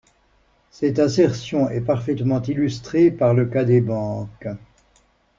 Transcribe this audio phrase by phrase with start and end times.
[0.71, 4.47] Cette assertion est parfaitement illustrée par le cas des banques.